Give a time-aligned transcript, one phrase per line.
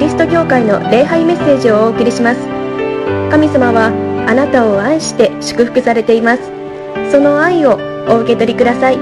[0.00, 2.40] リスト教会の礼拝メッセージをお送りします。
[3.30, 3.92] 神様は
[4.26, 6.42] あなたを愛して祝福されています。
[7.12, 7.78] その愛を
[8.08, 8.96] お受け取りください。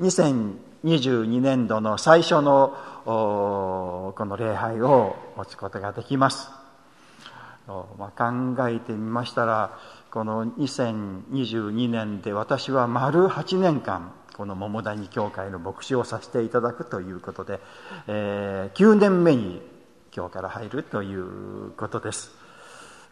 [0.00, 2.74] 2022年度の最初の
[3.04, 6.50] この礼拝を持つことができます。
[7.98, 9.76] まあ、考えてみましたら
[10.10, 17.60] この2022年で私は丸8年間この桃谷教会の牧師をさせていただくということで、
[18.06, 19.62] えー、9年目に
[20.14, 22.30] 今日から入るということです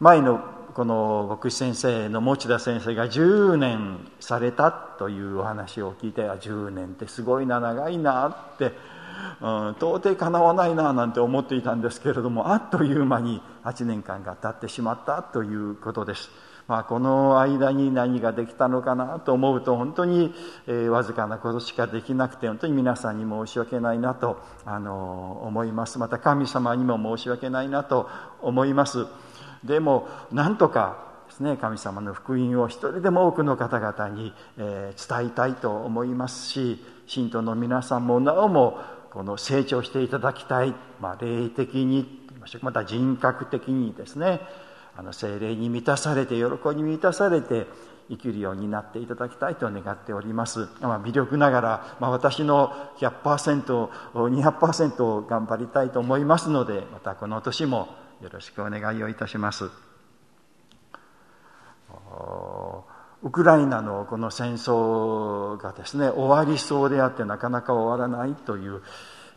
[0.00, 0.40] 前の
[0.74, 8.72] この牧師先生の持田先生が10年されたというお話を聞いて10年ってすごいな長いなって
[9.40, 16.30] うん、到底かなわないななんて思っていたんですけれどもあっという間に8年間が経ってしまったということです。
[16.66, 20.32] まあ、この間に何ができたのかなと思うと本当に、
[20.66, 25.98] えー、わずかなことしかできなくて本当に皆さんに申し訳ないなとあの思います。
[25.98, 28.08] また神様にも申し訳ないなと
[28.40, 29.06] 思います。
[29.62, 38.78] でもなんとかですね神様の福音を一人でも多くの方々に、えー、伝えたいと思いますし信徒の皆さんもなおも
[39.10, 42.26] この成長していただきたい、まあ、霊的に
[42.60, 44.40] また人格的にですね
[44.96, 47.66] あの精霊に満たされて喜びに満たされて
[48.08, 57.88] 生きるようになっていただきたいと願っております、まあ、微力ながら、まあ、私の 100%200% 頑張りたいと思いますのでまたこの年も
[58.22, 59.70] よろしくお願いをいたします。
[63.22, 68.82] ウクライナのこの戦争がですね終わりそうであってなかなか終わらないという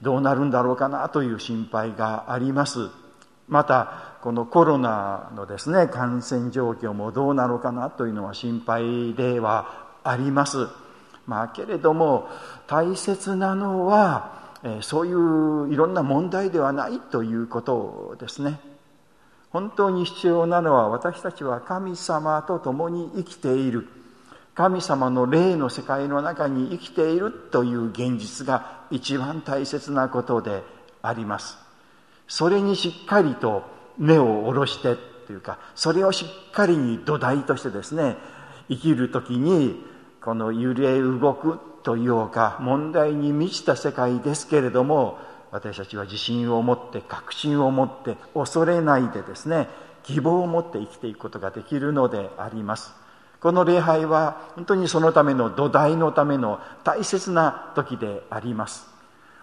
[0.02, 2.89] どうなるんだろうかなという心配があります。
[3.48, 10.67] またこのコロナのですね感染状況もどうなのかなというのは心配ではあります。
[11.26, 12.30] まあけれども
[12.67, 14.38] 大切なのは
[14.82, 18.60] そういういろんな問題ではないということですね。
[19.52, 23.88] 本当に必要なのは私たちは神様と共に生きている。
[24.55, 30.64] 神様の霊の世界の中に生きているという現実が一番大切なことで
[31.02, 31.67] あります。
[32.27, 33.64] それにしっかりと
[33.98, 34.95] 目を下ろして
[35.26, 38.15] というかそれをしっかりに土台としてですね
[38.70, 39.83] 生きる時に
[40.21, 45.20] この揺れ動くというか問題に満ちた世界ですけれども
[45.52, 49.67] 私たちは自信を持って確信を持って恐れないでですね
[50.04, 52.94] 希望を持って生きていくことができるのであります。
[53.39, 58.88] この礼拝は本当にそのための土台のための大切な時であります、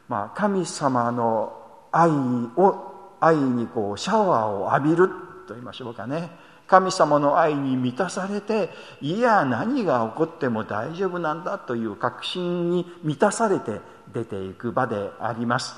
[0.09, 1.64] まあ、神様の
[1.97, 5.09] 愛を愛にこうシャワーを浴びる
[5.47, 6.29] と言いましょうかね。
[6.67, 8.71] 神様の愛に満たされて
[9.03, 13.81] いや何が起こっても大丈夫なんだという確信に満たされて
[14.15, 15.77] 出ていく場であります。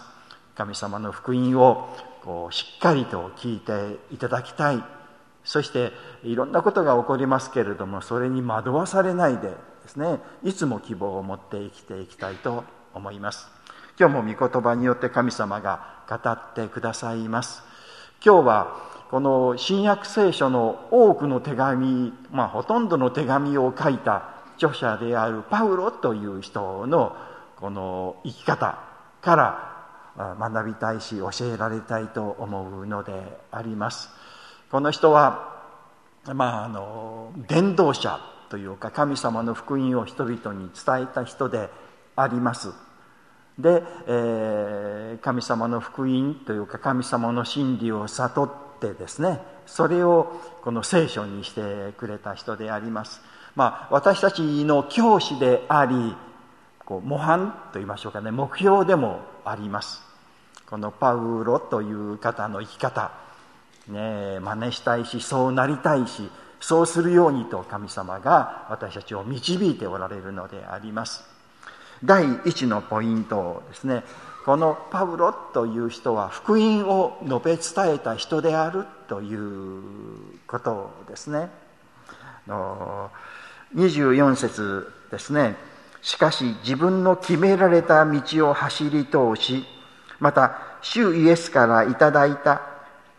[0.55, 1.89] 神様の福音を
[2.25, 4.83] こうしっかりと聞いていただきたい。
[5.45, 5.93] そして
[6.25, 9.55] いろんなことが起こりますけれどもそれに惑わされないでで
[9.87, 13.56] すねいつも希望を持って生きていきたいと思います。
[13.99, 17.63] 今日も御言葉によって神様が語ってくださいます。
[18.23, 18.77] 今日は
[19.11, 27.17] この新約聖書の多くの手紙、まあ、ほとんどの手紙を書いた著者であるパウロという人の
[27.57, 28.79] この生き方
[29.23, 33.13] から学びたいし教えられたいと思うので
[33.51, 34.11] あります。
[34.71, 35.57] この人は
[36.35, 38.21] まああの伝道者
[38.51, 41.71] というか神様の福音を人々に伝えた人で
[42.15, 42.86] あります。
[43.59, 53.21] で、えー、神様の福音というか神様の真理を悟ってですねそれをこの聖書にしてくれた人であります。
[53.55, 56.15] まあ私たちの教師であり
[56.85, 60.03] こう模範と言いましょうかね目標でもあります。
[60.69, 63.13] このパウロという方の生き方
[63.89, 66.29] ね真似したいしそうなりたいし
[66.61, 71.36] そうするようにと神様が私たちを導いておられるのであります。
[72.05, 74.05] 第一のポイントですね。
[74.45, 79.83] このパウロという人は福音を述べ伝えた人であるという
[80.47, 81.51] ことですね。
[83.75, 85.57] 24節ですね。
[86.03, 89.65] しかし自分の決められた道を走り通し
[90.21, 92.63] また主イエスからいただいた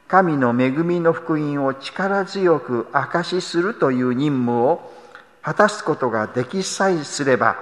[0.08, 4.94] 神の恵みの福音を力強く証しするという任務を
[5.42, 7.58] 果たすことができさえすれば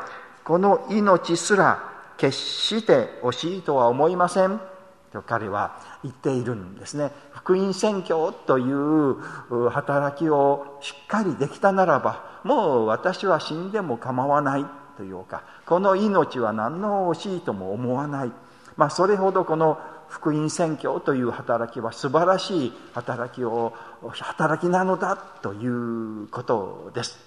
[0.46, 4.62] この命すら決して惜しいとは思いません。
[5.12, 7.12] と彼は言っているんですね。
[7.32, 14.66] 福音宣教という働きをしっかりできたならばもう私は死んでも構わない
[14.98, 18.32] というかこの命は何の惜しいとも思わない、
[18.78, 27.25] まあ、それほどこの福音宣教という働きは素晴らしい働きを働きなのだということです。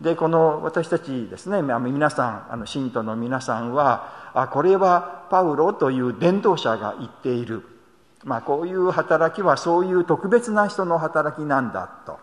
[0.00, 7.62] でこの私たちですね皆さんあの信徒の皆さんはあこれはパウロという伝道者が言っている、
[8.24, 12.18] まあ、こういう働きはそういう特別な人の働きなんだと、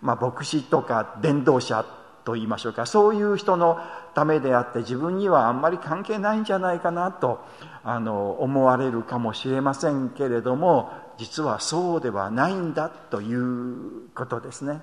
[0.00, 1.84] まあ、牧師とか伝道者
[2.24, 3.78] と言いましょうかそういう人の
[4.14, 7.44] ためであって自分にはあんまり関係ないんじゃないかなと
[7.82, 14.80] あの思われるかもしれませんけれども実はそうではないんだということですね。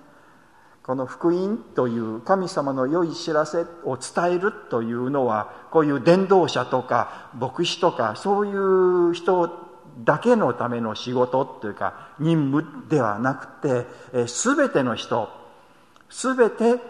[0.84, 9.72] この福音という神様の良い知らせを伝えるというのはこういう伝道者とか牧師とかそういう人
[10.04, 13.86] だけのための仕事というか任務ではなくて
[14.26, 15.30] 全ての人
[16.10, 16.82] 全て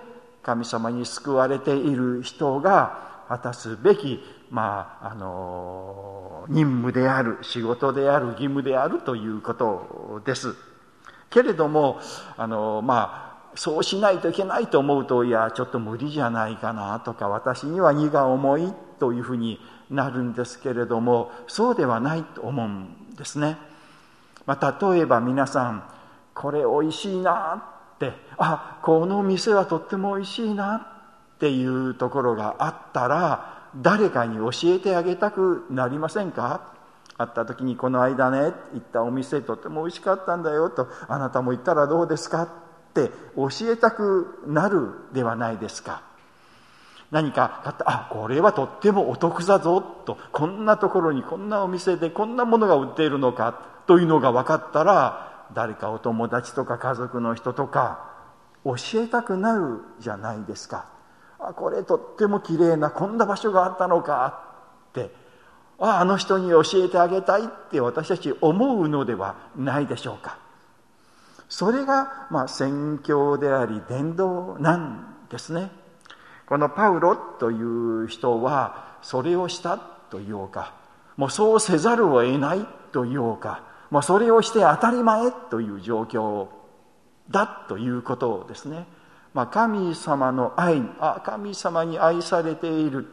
[0.42, 10.56] 神様に救われている人が果たすべき、まあ、あの任務である仕事である義務であるということです。
[11.30, 12.00] けれども
[12.36, 19.60] あのまあそうしないといけないと思うといやちょっと無理じゃないかなとか私には荷が重いというふうに
[19.90, 23.58] なるんですけれどもそうではないと思うんですね。
[24.46, 25.84] まあ、例えば皆さん
[26.34, 27.62] これおいしいな
[27.96, 30.76] ってあこの店はとってもおいしいな
[31.36, 36.74] っていうところがあったら誰かに教えてあげたくなりませんか？
[37.18, 42.48] 会った時にこの間ね行ったお店とっても美味しかったんだよとあなたも行ったらどうですか？
[42.92, 46.04] って教えたくなるではないですか。
[47.10, 58.10] 何か買ったあこれはとってもお得だぞとこんなところにこんなお店でこんなものが売っているのかというのが分かったら誰かお友達とか家族の人とか
[58.64, 60.86] 教えたくなるじゃないですか。
[61.40, 64.44] あこれとっても綺麗なこんな場所があったのか
[64.90, 65.12] って
[65.80, 70.38] ああの人に教えてあげたいって私たち思うのではないでしょうか。
[71.52, 75.70] それが、まあ、宣教であり伝道なんですね。
[76.46, 80.74] このパウロという人はそれをしたというか
[81.18, 86.48] もうそうせざるを得ないというかもうそれをして当たり前という状況
[87.30, 88.86] だということですね、
[89.34, 93.08] まあ、神様の愛あ神様に愛されている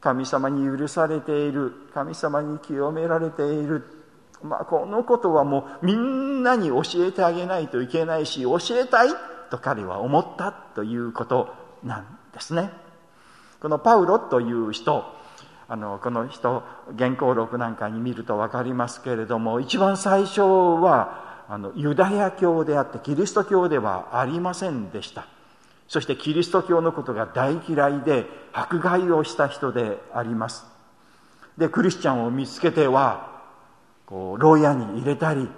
[0.00, 4.01] 神様に許されている神様に清められている
[4.42, 9.08] まあ、このことはもうみんなに教えてあげないといけないし教えたい
[9.50, 11.54] と彼は思ったということ
[11.84, 12.70] なんですね。
[13.60, 15.04] このパウロという人
[15.68, 16.62] あのこの人
[16.98, 25.26] 原稿録なんかに見ると分かりますけれども一番最初はあのユダヤ教であってキリスト教ではありませんでした
[25.88, 30.66] そしてキリスト教のことが大嫌いで迫害をした人であります
[31.56, 33.31] でクリスチャンを見つけては
[34.12, 35.48] こう牢屋に入れたり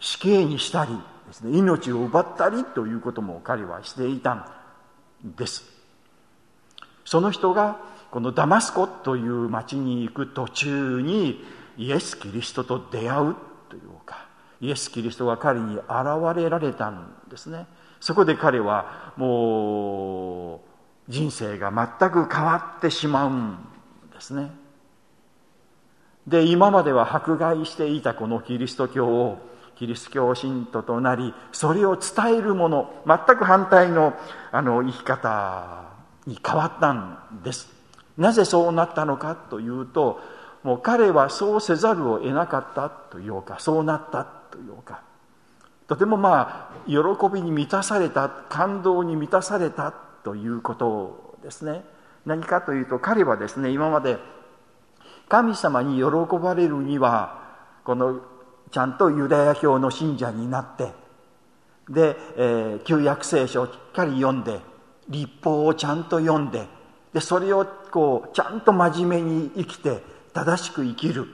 [0.00, 0.90] 死刑にしたり
[1.28, 4.44] ですね命を奪ったりということも彼はしていたん
[5.36, 5.64] です。
[7.04, 7.78] その人が
[8.10, 11.44] このダマスコという町に行く途中に
[11.76, 13.36] イエス・キリストと出会う
[13.68, 14.26] というか
[14.60, 15.84] イエス・キリストが彼に現
[16.34, 17.66] れられたんですね。
[18.00, 20.60] そこで彼はもう
[21.08, 23.58] 人生が全く変わってしまうん
[24.12, 24.65] ですね。
[26.26, 29.38] で今までは迫害していたこのキリスト教を
[29.76, 34.14] キリスト教信徒となりそれを伝えるもの全く反対の
[34.50, 35.84] あの生き方
[36.26, 37.68] に変わったんです。
[38.16, 40.20] なぜそうなったのかというと
[40.62, 45.02] もう彼はそうせざるを得なかったというかそうなったというか
[45.86, 46.96] とてもまあ喜
[47.32, 49.92] びに満たされた感動に満たされた
[50.24, 51.84] ということですね。
[52.24, 54.18] 何かというと彼はですね今まで
[55.28, 56.04] 神様に喜
[56.36, 57.42] ばれるには
[57.84, 58.20] この
[58.70, 60.92] ちゃんとユダヤ教の信者になって
[61.88, 64.60] で、えー、旧約聖書をしっかり読んで
[65.08, 66.66] 立法をちゃんと読んで
[67.12, 70.02] でそれをこうちゃんと真面目に生きて
[70.32, 71.26] 正しく生きる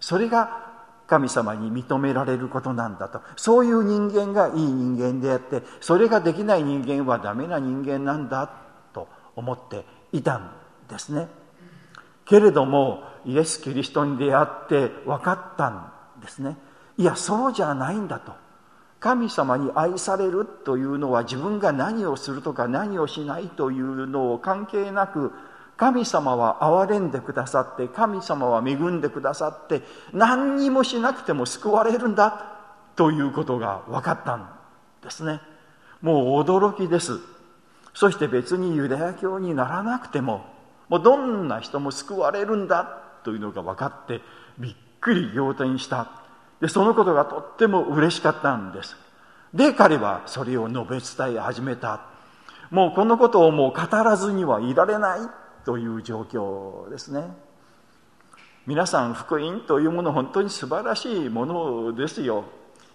[0.00, 0.62] それが
[1.06, 8.50] 神様に認められることなんだとそういう人間がいい人間であってそれができない人間はダメな人間なんだ
[8.94, 10.50] と思っていたん
[10.88, 11.41] ですね。
[12.24, 16.56] けれどもイエス・キリストに出会って分かったんですね。
[16.98, 18.32] いやそうじゃないんだと。
[19.00, 25.32] 神様に愛されるというのは自分が何をするとか何をしないというのを関係なく
[25.76, 32.60] 神様は憐れんでくださって神様は恵んでくださって何にもしなくても救われるんだ
[32.94, 34.48] ということが分かったん
[35.02, 35.40] ですね。
[36.00, 37.18] もう驚きです。
[37.94, 40.44] そして別にユダヤ教にならなくても
[40.92, 42.84] もうどんな人も救われるんだ
[43.24, 44.20] というのが分かって
[44.58, 46.10] びっくり仰天した。
[46.60, 48.94] でそのことがとっても嬉しかったんです。
[49.54, 52.02] で彼はそれを述べ伝え始めた。
[52.70, 55.20] もうこのことをもう語らずにはいられない
[55.64, 57.22] という状況ですね。
[58.66, 62.44] 皆さん福音というもの本当に素晴らしいものですよ。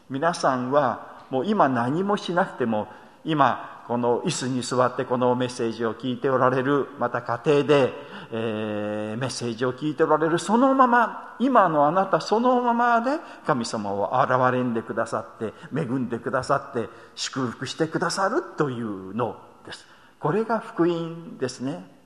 [0.08, 2.90] 皆さんはもう今何もしなくても
[3.28, 7.94] 今この椅子に座ってこのメッセージを聞いておられるまた家庭で、
[8.32, 13.12] えー、メッセージを聞いておられるそのまま今のあなたそのままで
[13.46, 19.86] 神様を現れんでくださって恵んでくださって祝福してくださるというのです。
[20.20, 21.97] これが福音ですね。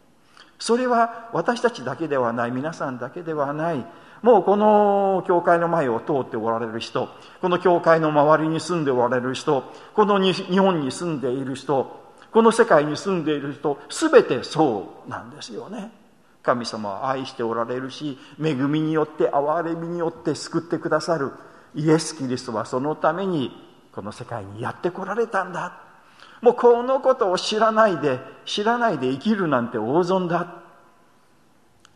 [0.62, 3.84] それは私たちだけではない皆さんだけではない。
[4.22, 7.10] もうこの教会の前を通っておられる人
[7.42, 9.64] この教会の周りに住んでおられる人
[9.96, 12.00] この日本に住んでいる人
[12.32, 15.92] この世界に住んでいる人全てそうなんですよね。
[16.44, 21.32] 神様は愛しておられるし恵みによって憐れみによって救ってくださる。
[21.74, 23.52] イエス・キリストはそのために
[23.92, 25.91] この世界にやってこられたんだ。
[26.42, 30.62] もうこのことを知らないで知らないで生きるなんて大損だ。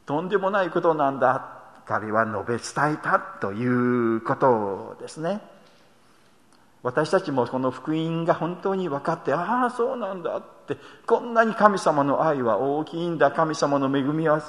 [0.06, 1.52] とんでもないことなんだ。
[1.86, 5.42] 彼は述べ伝えたということですね。
[6.84, 10.78] 私たちもこの福音が本当に分かってああそうなんだって。
[11.08, 13.32] こんなに神様の愛は大きいんだ。
[13.32, 14.44] 神様の恵みは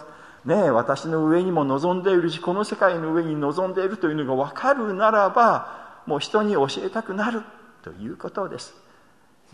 [0.45, 7.43] ね私の上にも望んでいるしこの世界の上に望んでいるというのが分かるならばもう人に教えたくなる
[7.83, 8.86] ということです。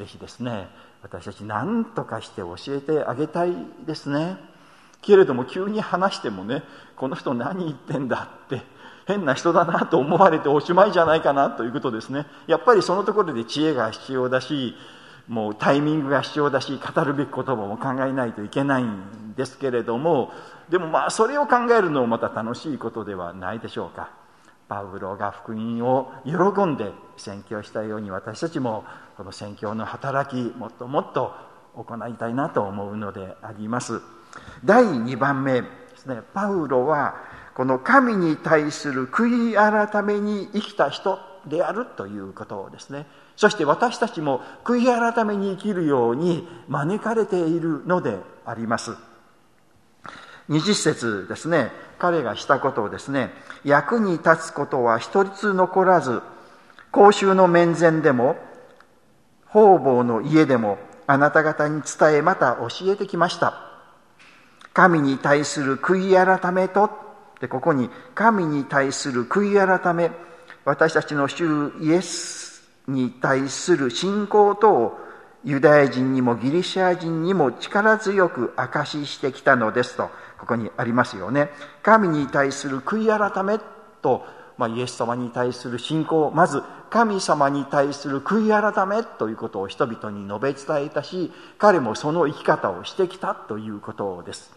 [0.02, 0.68] ぜひですね
[1.02, 3.52] 私たち何とかして教えてあげたい
[3.87, 4.37] ですね。
[5.00, 6.62] けれども急に話してもね
[6.97, 8.62] この人何言ってんだって
[9.06, 12.26] 変な人だなと思われておしまいじゃないかなということですね。
[12.47, 14.75] やっぱりそのところで知恵が必要だし
[15.28, 20.32] もうタイミングが必要だし語るべき言葉も考えないといけないんですけれども
[20.68, 24.22] でもまあそれを考えるのもまた楽しいことではないでしょうか。
[24.73, 28.85] パウロが福音を喜んで宣教したように私たちも
[29.19, 31.35] この宣教の働きもっともっと
[31.75, 34.00] 行いたいなと思うのであります。
[34.64, 36.23] 第2番目ですね。
[36.33, 37.17] パウロは
[37.55, 43.07] この神に対する悔い改めに生きた人であるということをですね。
[43.37, 48.97] そして私たちも悔い改めに生きるように招かれているのであります。
[50.49, 51.70] 20節ですね。
[51.99, 53.30] 彼がしたことをですね
[53.64, 56.20] 役に立つことは一つ残らず
[56.90, 58.37] 公衆の面前でも
[59.46, 63.54] 方々の家でもあなた方に伝えまた教えてきました。
[64.72, 66.90] 神に対する悔い改めと
[67.40, 70.11] でここに神に対する悔い改め
[70.64, 74.99] 私たちの主イエスに対する信仰とを
[75.44, 80.11] ユダヤ人にもギリシャ人にも力強く証ししてきたのですと。
[80.42, 81.50] ここにありますよね。
[81.84, 83.61] 神に対する悔い改め
[84.02, 84.26] と、
[84.58, 94.50] まあ、イエス様に対する信仰まず神様に対する悔い改めということを人々に述べ伝えたし彼もその生き方をしてきたということです。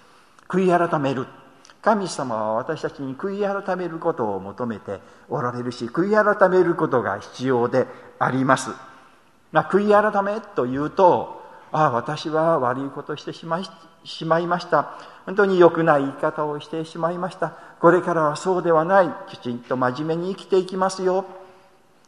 [0.47, 1.27] 悔い改める。
[1.83, 7.85] 神様は私たちに悔い改めることを求めておられるし悔い改めることが必要で
[8.17, 8.71] あります、
[9.51, 13.65] まあ、悔い改めというとああ私は悪いことしてしまい
[14.05, 14.93] しまいました。
[15.25, 17.53] 本当に良くない言い方をしてしまいました。
[17.79, 19.09] これからはそうではない。
[19.27, 21.25] きちんと真面目に生きていきますよ。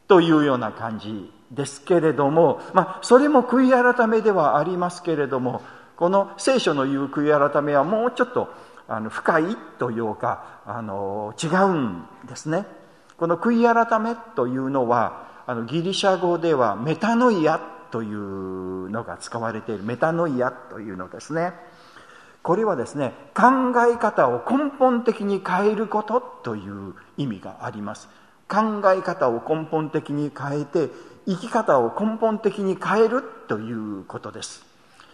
[0.07, 5.61] というような感じですけれども、まあ、それも悔い改めではありますけれども。
[5.97, 8.53] この聖書の言う悔い改めはもうちょっと
[8.87, 12.65] あの深いというかあの違うんですね。
[13.17, 17.59] この悔い改めというのはあのギリシャ語ではメタノイア
[17.91, 19.83] というのが使われている。
[19.83, 21.53] メタノイアというのですね。
[22.47, 28.07] これはですね考え方を根本的に変えることという意味があります。
[28.47, 30.89] 考え方を根本的に変えて
[31.27, 34.65] 生き方を根本的に変えるということです。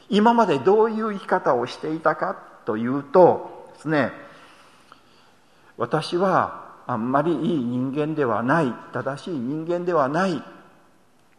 [0.09, 4.11] 今までどういう生き方をしていたかというとですね
[5.77, 10.39] 私はあんまりいい人間ではない正しい人間ではない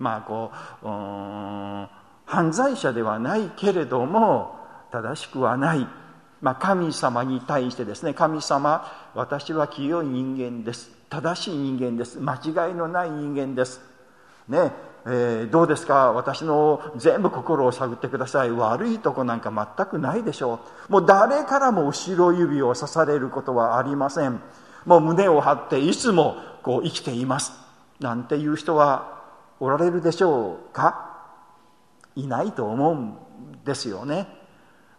[0.01, 0.51] まあこ
[0.83, 0.87] う
[2.29, 4.64] 犯罪者ではないけれども
[4.95, 5.89] 正しくはない、
[6.41, 10.89] まあ、神様に対してですね神様私は清い人間です。
[11.11, 12.21] 正しい人間です。
[12.21, 13.81] 間違いのない人間です。
[14.49, 14.71] ね
[15.07, 16.13] えー、どうですか？
[16.13, 18.53] 私の全部心を探ってください。
[18.53, 20.93] 悪いとこなんか全くないでしょう。
[20.93, 24.41] もう誰からも後ろ指を刺されることはありません。
[24.87, 27.53] もう胸を張っていつもこう生きています。
[28.01, 29.23] なんていう人は
[29.61, 31.11] おられるでしょうか？
[32.17, 33.17] いないと思うん
[33.65, 34.44] ですよね。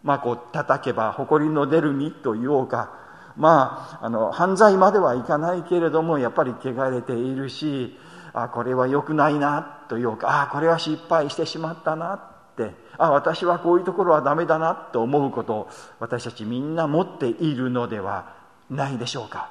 [0.06, 2.92] まあこう叩けば埃の出る身と言おうか、
[3.36, 7.98] まあ、あの犯罪まではいかないけれどもやっぱり汚れているし
[8.32, 12.20] あこれは良くないなというかあこれは失敗してしまったなっ
[12.56, 18.36] てあ私はこういうところはダメだなと思うことを私たちみんな持っているのでは
[18.70, 19.50] ないでしょうか。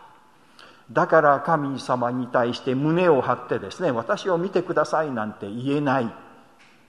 [0.92, 6.14] だから神様に対して胸を張ってですね私を見てくださいなんて言えない。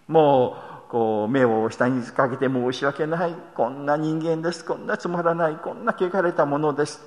[0.07, 3.35] もうこう目を下にかけて申し訳ない。
[3.55, 4.65] こんな人間です。
[4.65, 5.57] こんなつまらない。
[5.57, 7.03] こんな汚れたものです。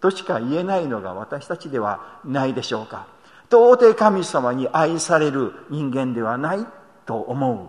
[0.00, 3.08] としか言えないのが私たちではないでしょうか。
[3.48, 6.64] 到底神様に愛される人間ではない。
[7.04, 7.68] と思う。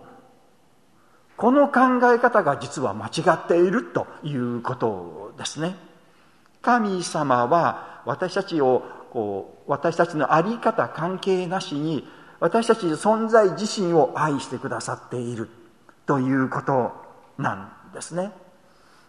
[1.36, 5.74] この考え方が実は間違っているということですね。
[6.62, 12.06] 神様は私たちをこう私たちの在り方関係なしに
[12.38, 15.63] 私たち存在自身を愛してくださっている。
[16.06, 16.92] ということ
[17.38, 18.32] なんですね。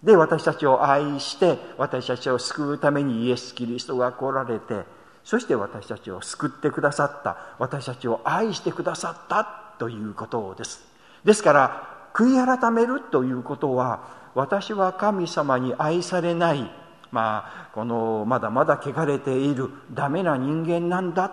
[0.04, 4.84] で、私たちを愛して、私たちを救うためにイエス・キリストが来られて、
[5.24, 10.86] そして私たちを救ってくださった、私たちを愛してくださったということです。
[11.24, 16.70] ですから、悔い改めるということは、私は神様に愛されない、
[17.12, 21.32] まあ、このまだまだ汚れているダメな人間なんだ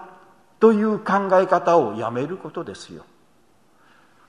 [0.60, 3.04] という考え方をやめることですよ。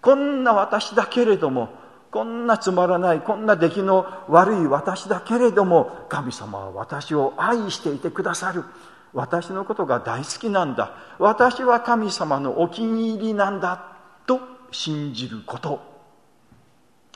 [0.04, 1.70] こんな私だけれども、
[2.12, 8.66] こんなつまらない、こんな出来の悪い私だけれども、神様は私を愛していてくださる。
[9.14, 10.92] 私のことが大好きなんだ。
[11.20, 13.94] 私は神様のお気に入りなんだ。
[14.26, 14.42] と
[14.72, 15.80] 信じること。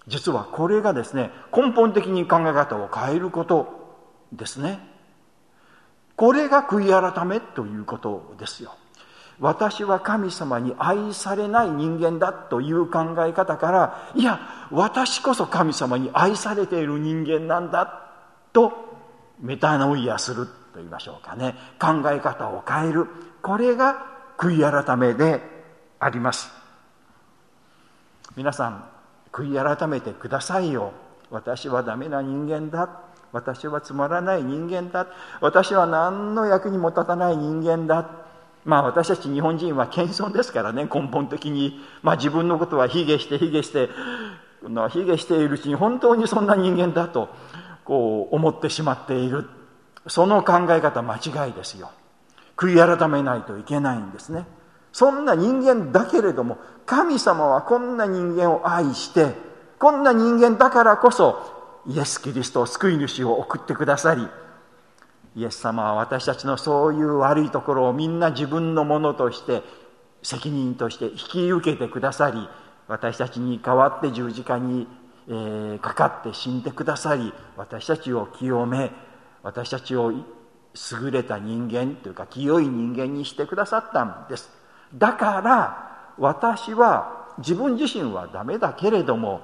[0.08, 3.68] 実はこれがですね、根本的に考え方を変えること
[4.32, 4.80] ですね。
[6.16, 8.76] これが悔い改めということですよ。
[9.40, 14.40] 私は神様に愛されない人間だという考え方からいや
[14.72, 18.12] 私こそ神様に愛されている人間なんだ
[18.52, 18.74] と
[19.40, 21.56] メタノイアすると言いましょうかね。
[21.80, 23.08] 考え方を変える。
[23.42, 24.06] これが
[24.38, 25.42] 悔い改めで
[26.00, 26.52] あります。
[28.36, 28.90] 皆さん
[29.32, 30.94] 悔い改めてくださいよ。
[31.30, 33.02] 私はダメな人間だ。
[33.32, 35.08] 私はつまらない人間だ。
[35.42, 38.27] 私は何の役にも立たない人間だ。
[38.68, 41.80] まあ私たち日本人は謙遜ですからね、根本的に。
[42.04, 43.90] まあ自分のことは卑下して卑下して、
[44.62, 47.30] 卑下しているうちに本当にそんな人間だと、
[47.86, 49.50] こう思ってしまっている。
[50.08, 51.92] その考え方間違いですよ。
[52.58, 54.46] 悔い改めないといけないんですね。
[54.92, 59.34] そんな人間だけれども、神様はこんな人間を愛して、
[59.80, 64.28] こんな人間だからこそ、イエス・キリストを、救い主を送ってくださり、
[65.38, 69.62] イエス様は私たちのそういう悪いところをみんな自分のものとして
[70.24, 72.50] 責任として引き受けてくださり
[72.88, 74.88] 私たちに代わって十字架に、
[75.28, 78.90] えー、かかって死んでくださり私たちを清め
[79.44, 84.50] 私たちを優れた人間というか清い人間にしてくださったんです。
[84.96, 89.42] だから私は自分自身はダメだけれども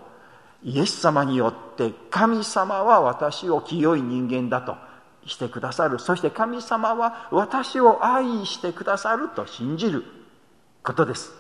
[0.64, 4.76] イエス様によって神様は私を清い人間だと。
[5.26, 6.00] してくださる。
[6.00, 10.04] そして神様は私を愛してくださると信じる
[10.84, 11.32] ことです。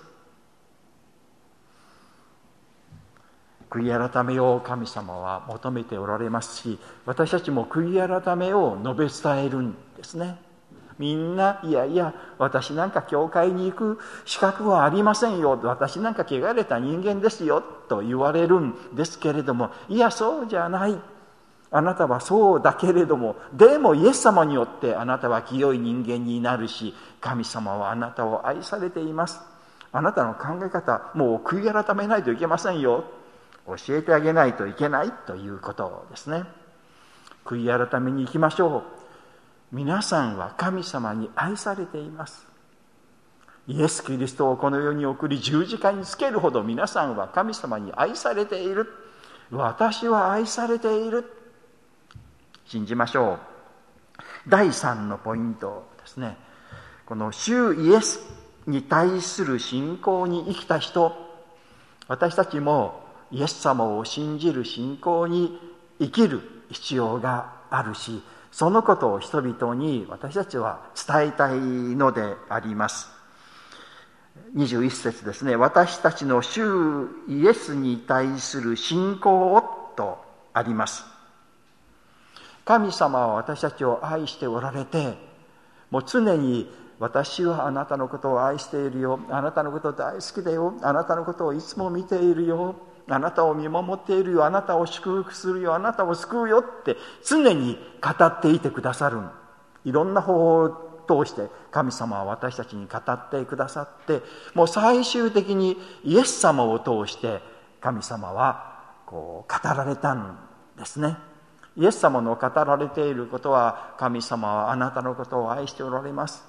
[3.70, 10.38] 悔い改めを神様は求めておられますし私たちも悔い改めを述べ伝えるんですね。
[11.00, 15.60] みんないやいや私なんか教会に行く資格はありませんよ。
[15.64, 21.13] 私なんか汚れた人間ですよと言われるんですけれどもいやそうじゃない。
[21.76, 29.42] あなたはそうだけれども、でもイエス様によってあなたは清い人間になるし、神様はあなたを愛されています。
[29.92, 33.06] あなたの考え方、もう悔い改めないといけませんよ。
[33.66, 36.44] 教えてあげないといけないということですね。
[37.44, 38.84] 悔い改めに行きましょ
[39.72, 39.76] う。
[39.76, 42.46] 皆さんは神様に愛されています。
[43.68, 48.88] イエス・キリストをこの世に送り十字架につけるほど皆さんは神様に愛されている。
[49.50, 51.43] 私は愛されている。
[52.74, 54.50] 信じましょう。
[54.50, 56.38] 第3のポイントですね。
[57.06, 58.20] この主イエス
[58.66, 61.16] に対する信仰に生きた人。
[62.08, 65.60] 私たちもイエス様を信じる信仰に
[66.00, 73.08] 生きる必要があるしそのことを人々に私たちは伝えたいのであります。
[74.56, 75.56] 21節ですね。
[75.56, 79.62] 私たちの主イエスに対する信仰を
[79.96, 80.18] と
[80.54, 81.13] あります。
[82.66, 85.18] 神様は私たちを愛しておられて
[85.90, 89.20] もう常に私はあなたのことを愛しているよ。
[89.30, 90.74] あなたのこと大好きだよ。
[90.82, 92.76] あなたのことをいつも見ているよ。
[93.10, 94.46] あなたを見守っているよ。
[94.46, 95.76] あなたを祝福するよ。
[95.76, 96.60] あなたを救うよ。
[96.60, 96.96] って
[97.26, 99.20] 常に語っていてくださる。
[99.84, 104.22] いろんな方法を通して神様は私たちに語ってくださって
[104.54, 107.42] もう最終的にイエス様を通して
[107.82, 110.40] 神様はこう語られたん
[110.78, 111.18] ですね。
[111.76, 116.44] イエス様の語られていることは神様はあなたのことを愛しておられます。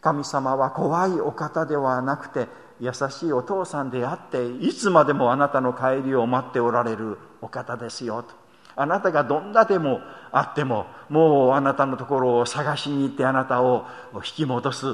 [0.00, 2.48] 神様は怖いお方ではなくて
[2.80, 8.22] 優しいお父さんであっていつまでもあなたの帰りを待っておられるお方ですよ。
[8.22, 8.34] と
[8.76, 10.00] あなたがどんなでも
[10.32, 14.86] あってももうあなたのところを探しに行ってあなたを引き戻す。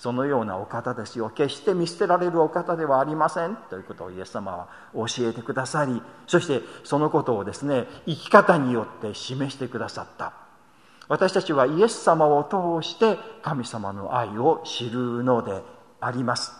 [0.00, 3.56] そのようなお方ですよ決して見捨てられるお方ではありません。
[3.68, 10.32] ということをイエス様は教えてくださりそしてそのことをですね生き方によって示してくださった。
[11.08, 15.62] 私たちはイエス様を通して神様の愛を知るので
[16.00, 16.52] あります。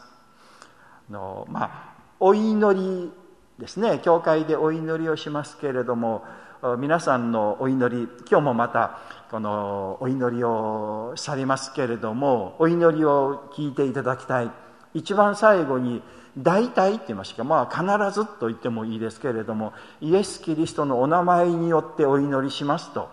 [1.11, 3.13] のまあお祈り
[3.59, 4.01] ですね。
[4.03, 6.25] 教会でお祈りをしますけれども
[6.79, 8.99] 皆さんのお祈り今日もまた
[9.31, 14.51] このお祈りをされますけれどもお祈りを聞いていただきたい。
[14.95, 16.03] 一番最後に
[16.37, 23.09] 大体って言いましたかまあ必ずと言ってもいいですけれどもイエス・キリストのお名前によってお祈りしますと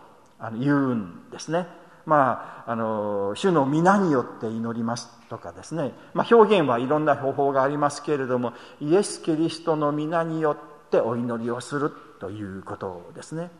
[0.59, 1.67] 言うんですね。
[2.05, 11.91] まあ、あの主の皆によって祈りますとかですね、まあ、表現はいろんな方法がありますけれどもイエス・キリストの皆によってお祈りをする
[12.25, 13.51] ということですね。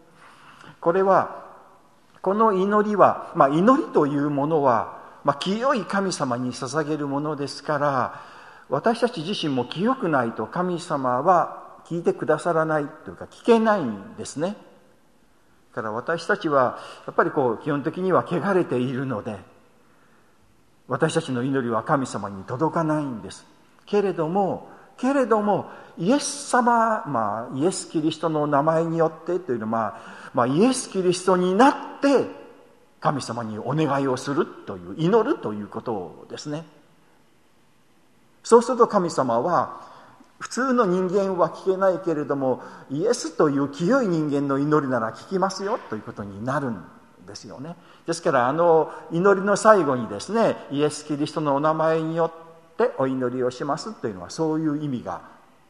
[0.81, 1.45] これは
[2.23, 8.21] この祈りは、まあ、祈りというものは、まあ、清い神様に捧げるものですから
[8.69, 14.57] 私たち自身も清くないと神様は聞いてくださらないというか聞けないんですね。
[15.75, 19.37] だから私たちはやっぱりこう基本的には汚れているので
[20.87, 23.45] 私たちの祈りは神様に届かないんです。
[23.85, 29.99] けれどもけれどもイエス様、まあ、イエス・キリストの名前によってというのは、
[30.33, 32.25] まあ、イエス・キリストになって
[32.99, 36.65] 神様にお願いをするという祈るということですね。
[38.43, 39.81] そうすると神様は
[40.39, 46.83] 普通の人間は聞けないけれどもイエスという清い人間の祈りなら聞きますよということになるん
[47.25, 47.75] ですよね。
[48.05, 52.44] ですからあの祈りの最後にですねイエス・キリストのお名前によって
[52.97, 55.21] お祈りをしますというのはそういう意味が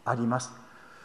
[0.06, 0.52] あります。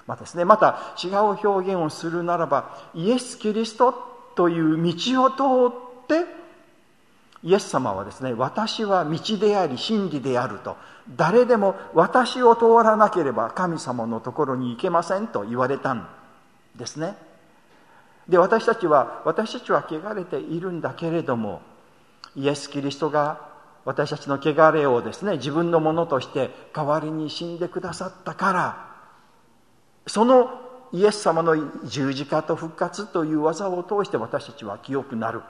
[0.06, 3.94] まあですね、また違う表現をするならばイエス・キリスト
[4.34, 6.40] という道を通って
[7.42, 10.76] イエス様はですね私は道であり真理であると
[11.16, 16.06] 誰でも私を通らなければ神様のところに行けませんと言われたん
[16.76, 17.16] ですね。
[18.28, 21.62] で私たちは私たちは汚れているんだけれども
[22.36, 23.49] イエス・キリストが
[23.84, 28.90] 私たちの汚れをですね自分のものとして代わりに死んでくださったから
[30.06, 30.50] その
[30.92, 35.44] イエス様の十字架と復活という技を通して私たちは清くなるで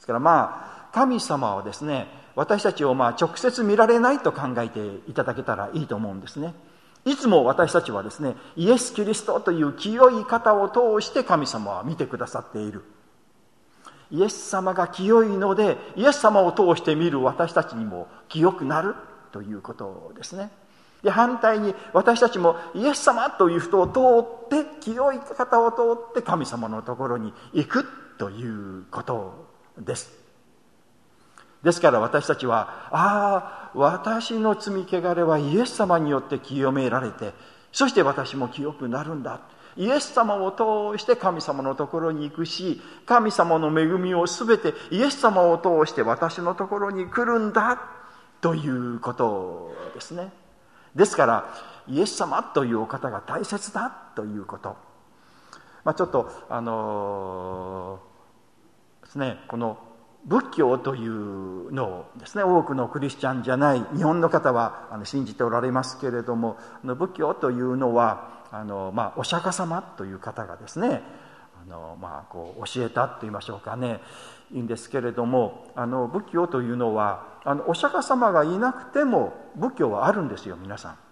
[0.00, 6.54] すからまあ神様はですね私たちをまあ直接見られないと考えていただけたらいいと思うんですね。
[7.04, 12.84] いつも私たちはですね、イエス・キリストという清い方を通して神様は見てくださっている。
[14.10, 18.94] イエス様が清いので、イエス様を通して見る私たちにも清くなる
[19.32, 20.50] ということですね。
[21.02, 24.00] で、反対に私たちもイエス様という人を通
[24.56, 25.78] って、清い方を通
[26.10, 27.86] って神様のところに行く
[28.18, 29.46] ということ
[29.78, 30.10] です。
[31.62, 37.32] ですから私たちは、ああ、私の罪汚れはイエス様によって清められて、
[37.72, 39.40] そして私も清くなるんだ。
[39.78, 47.80] イエス様を通して神様のところに行くし、神様の恵みをすべてイエス様を通して私のところに来るんだ
[48.40, 50.32] ということですね。
[50.96, 51.54] ですから、
[51.86, 54.76] イエス様というお方が大切だということ。
[55.84, 59.78] まあ、ちょっと、あのー、ですね、この
[60.24, 71.02] 仏教というのをですね多くのクリスチャンじゃない日本の方はあの信じておられますけれども仏教というのはあの、まあ、お釈迦様という方がですね
[71.62, 74.00] あの、まあ、こう教えたと言いましょうかね
[74.52, 81.07] いいんですけれどもあの仏教というのはあのお釈迦様がいなくても仏教はあるんですよ皆さん。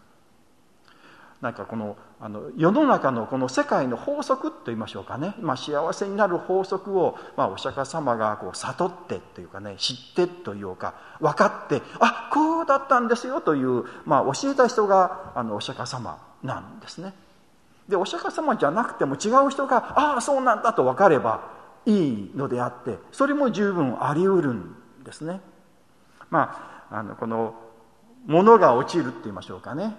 [1.41, 17.13] なんかこのあの世の中のこの世界の法則といいましょうかね、まあ、幸せになる法則を、まあ、お釈迦様がこう悟ってというかね知ってというか分かってあこうだったんですよという、まあ、教えた人があのお釈迦様なんですね。
[17.89, 21.51] でお釈迦様じゃなくても違う人がああそうなんだと分かれば
[21.85, 25.41] いいのであってそれも十分あり得るんですね。
[26.31, 27.55] まあ、あのこの
[28.25, 29.95] 物が落ちるって言いましょうかね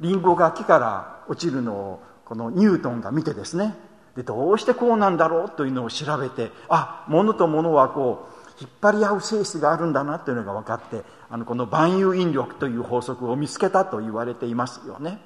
[0.00, 3.74] リンゴが木から落ちるのをこのニュートンが見てですね。
[4.16, 15.18] でどうしてこうなんだろうというのを調べてあ物と物はこう引っ張り合う性質があるんだなというのが分かってあのこの万有引力という法則を見つけたと言われていますよね。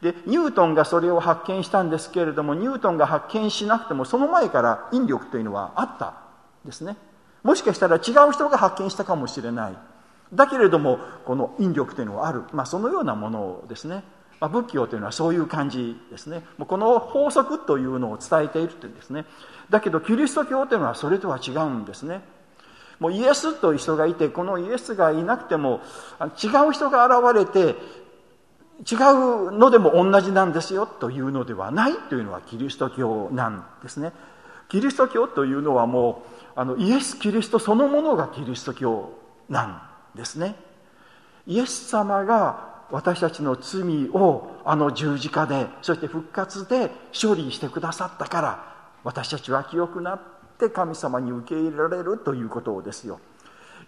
[0.00, 6.14] でニュートンがそれを発見したんですけれどもニュートンが発見しなくてもその前から引力というのはあった
[6.64, 6.96] ですね。
[7.42, 9.76] もしかしたら違う人が発見したかもしれない。
[10.32, 14.02] だけれどもこの引力というのはある、まあ、そのようなものですね、
[14.40, 16.42] まあ、仏教というのはそういう感じですね。
[16.58, 19.26] もうこの法則というのを伝えているというんですね。
[19.70, 22.22] だけどキリスト教というのはそれとは違うんですね。
[23.00, 25.80] もうイエスという人がいてこのイエスがいなくても
[26.42, 27.76] 違う人が現れて
[28.90, 34.12] 違うのでも同じなんですよというのではないというのはキリスト教なんですね。
[34.68, 36.24] キリスト教というのはも
[36.56, 39.10] うあのイエス・キリストそのものがキリスト教
[39.48, 39.82] なん
[40.14, 40.56] ですね。
[41.46, 48.74] イエス様が私たちの罪をあの十字架でそして復活で処理してくださったから
[49.04, 50.20] 私たちは清くなっ
[50.58, 53.20] て神様に受け入れられるということですよ。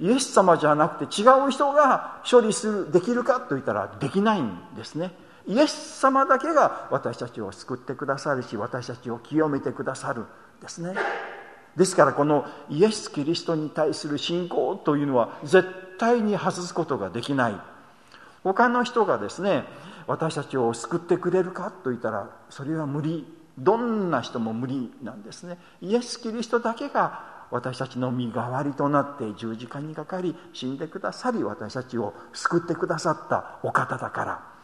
[0.01, 5.11] イエス様じゃなくて違う人が処理するできるかと言ったらできないんですね
[5.47, 10.25] イエス様だけが私たちを救ってくださるし私たちを清めてくださる
[10.61, 10.95] ですね
[11.77, 17.55] ですからこのイエス・キリストに対する信仰というのは絶対に外すことができない。
[18.43, 19.65] 他の人がですね
[20.07, 21.71] 私たちを救ってくれるか？
[21.71, 23.27] と言ったらそれは無理。
[23.59, 25.57] どんな人も無理なんですね。
[25.81, 34.56] イエス・キリストだけが私たちの身代わりとなって十字架にかかり死んでくださり私たちを救ってくださったお方だから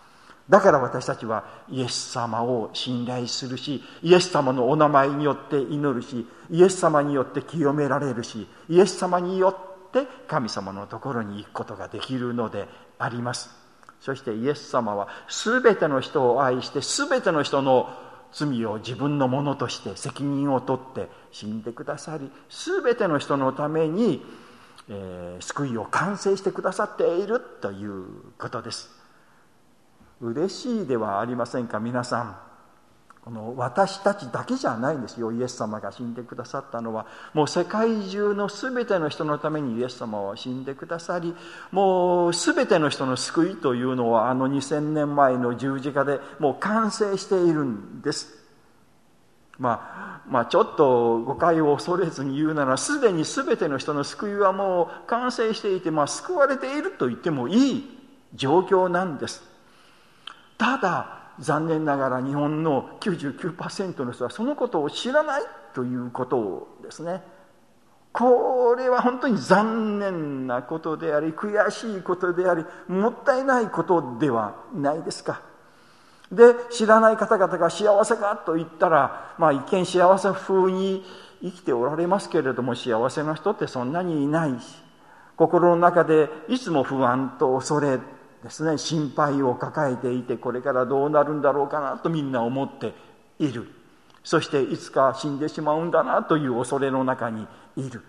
[0.52, 13.48] だから私たちはイエス様を信頼するしイエス様のお名前によって祈るしイエス様によって清められるしイエス様によって神様のところに行くことができるのであります。
[13.98, 17.88] そしてイエス様は全ての人を愛して全ての人の
[18.30, 24.22] 罪を自分のものとして責任を取って死んでくださり全ての人のために、
[24.90, 28.04] えー、救いを完成してくださっているという
[28.38, 29.01] ことです。
[30.22, 32.36] 嬉しいではありませんか皆さん。
[33.24, 35.30] この私たちだけじゃないんですよ。
[35.30, 37.06] イエス様が死んでくださったのは。
[37.34, 41.34] もう世界中の全ての人のためにイエス様は死んでくださり
[41.70, 48.42] もう全ての人の救いというのはあの2000年前の十字架でもう完成しているんです。
[49.58, 57.98] まあ、まあちょっと誤解を恐れずに言うならすでに全ての人の救いはもう完成していて、まあ、救われていると言ってもいい
[58.34, 59.51] 状況なんです。
[60.62, 65.42] ただ残念ながら日本の99%の人はそのことを知らない
[65.74, 67.20] ということですね。
[68.12, 75.42] これは本当に残念なことであり悔しいことでありもったいないことではないですか。
[76.30, 81.04] で知らない方々が幸せかと言ったらまあ一見幸せ風に
[81.42, 84.76] 生きておられますけれども幸せな人ってそんなにいないし
[85.34, 87.98] 心の中でいつも不安と恐れ
[88.42, 92.94] ですね心配を抱えていてこれからどうなるんだろうかなとみんな思って
[93.38, 93.68] いる。
[94.24, 98.02] そしていつか死んでしまうんだなという恐れの中にいる。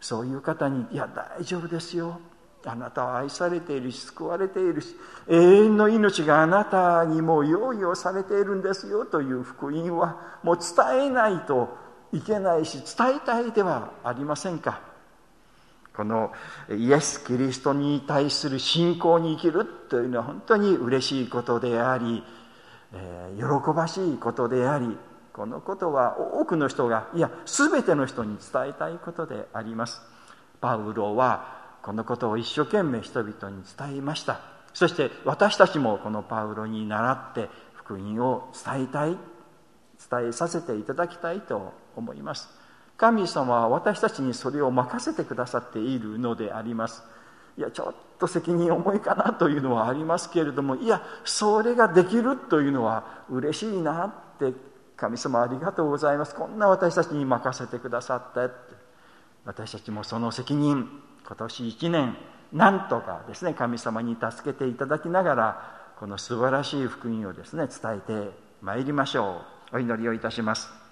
[0.00, 2.20] そういう方に「いや大丈夫ですよ。
[2.64, 4.94] あなたは愛されているし救われているし
[5.28, 11.68] 永遠の命があなたにも用意をされているんですよという福音はもう伝えないと
[12.12, 14.87] いけないし伝えたいではありませんか。
[15.98, 16.30] この
[16.70, 22.22] イエス・キリストに対する信仰に生きるというのは本当に嬉しいことであり、
[22.92, 24.96] えー、喜ばしいことであり
[25.32, 30.00] このことは多くの人がいや全ての人に伝えたいことであります。
[30.60, 34.40] パウロはこのことを一生懸命人々に伝えました。
[34.74, 39.16] そして私たちもこのパウロに倣って福音を伝えたい
[40.10, 42.67] 伝えさせていただきたいと思います。
[42.98, 47.04] 神様は私たちにそれを任せてくださっているのであります。
[47.56, 54.52] いやちょっと責任重いかなというのはありますけれどもいやそれができるというのは嬉しいなって
[54.96, 56.34] 神様ありがとうございます。
[56.34, 58.76] こんな私たちに任せてくださったって。
[59.44, 60.88] 私たちもその責任
[61.24, 62.16] 今年1年
[62.52, 68.30] なんとかですね神様に助けていただきながらこの素晴らしい福音をですね伝えて
[68.60, 69.76] まいりましょう。
[69.76, 70.87] お祈りをいたします。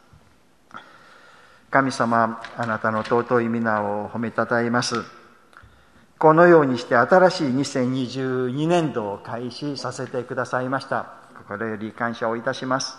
[1.76, 5.04] 神様あなたの尊い皆を褒めたたえます
[6.18, 12.96] このようにして新しい2022年度を開始させてくださいました心より感謝をいたします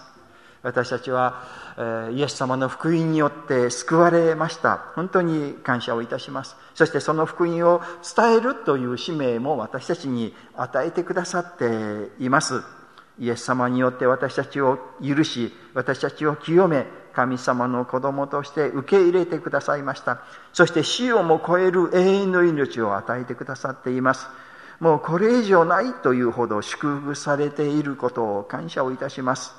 [0.62, 1.44] 私たちは、
[1.78, 4.92] えイエス様の福音によって救われました。
[4.96, 6.58] 本当に感謝をいたします。
[6.74, 7.82] そしてその福音を
[8.16, 12.64] 伝えるという使命も私たちに与えてくださっています。
[13.20, 20.20] イエス様によって私たちを許し、私たちを清め、神様の子供として受け入れてくださいました。
[20.54, 24.28] そして死をも超える永遠の命を与えてくださっています。
[24.80, 29.56] もうこれ以上ないというほど祝福されていることを感謝をいたします。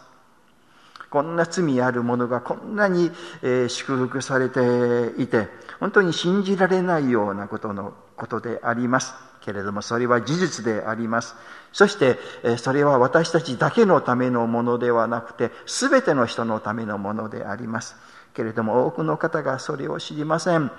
[1.11, 3.11] こんな罪ある者がこんなに、
[3.42, 5.49] 祝福されていて、
[5.81, 9.14] 本当に信じられないようなことのことであります。
[9.49, 11.35] けれども、それは事実であります。
[11.73, 12.19] そして、
[12.59, 17.97] それは私たちだけのためのものではなくて、すべての人のためのものであります。
[18.35, 20.71] けれども、多くの方がそれを知りません。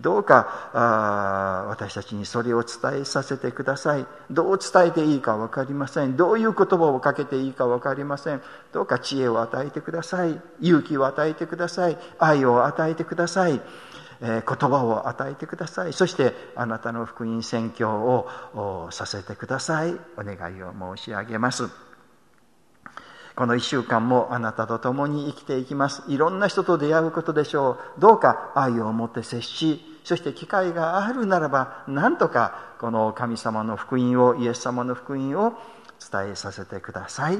[0.00, 4.06] どうかあ私たちにそれを伝えさせてください。
[4.30, 6.16] どう伝えていいか分かりません。
[6.16, 8.40] どういう言葉をかけていいか分かりません。
[8.72, 10.40] どうか知恵を与えてください。
[10.60, 11.98] 勇気を与えてください。
[12.18, 13.60] 愛を与えてください。
[14.24, 15.92] え、言葉を与えてください。
[15.92, 19.92] そしてあなたの福音宣教をさせてください。
[20.16, 21.68] お願いを申し上げます。
[23.36, 26.04] この一週間もあなたと共に生きていきます。
[26.08, 28.00] いろんな人と出会うことでしょう。
[28.00, 35.54] どうか愛を持って接し、そして機会があるならば、なんとかこの神様の福音を、イエス様の福音を
[36.10, 37.38] 伝えさせてください。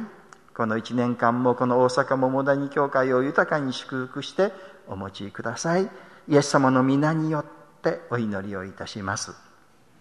[0.54, 4.52] この一年間もこの大阪桃谷教会を豊かに祝福して
[4.88, 5.88] お持ちください。
[6.28, 7.44] イエス様の皆によっ
[7.82, 9.32] てお祈りをいたします。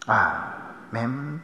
[0.06, 1.42] アーメン。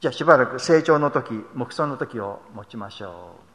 [0.00, 3.48] じゃあしばらく成長の時、目想の時を持ちましょう。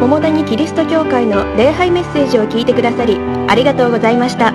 [0.00, 4.52] 桃谷キリスト教会の礼拝メッセージを聞いてくださりありがとうございました。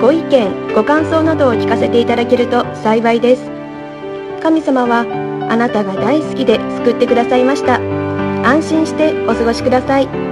[0.00, 3.50] ご意見、ご感想などを聞かせていただけると幸いです。
[4.42, 5.00] 神様は
[5.50, 7.97] あなたが大好きで救ってくださいました。
[8.44, 10.27] 安心してお過ごしください。